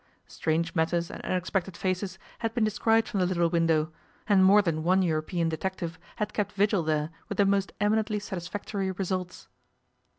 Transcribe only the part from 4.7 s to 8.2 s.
one European detective had kept vigil there with the most eminently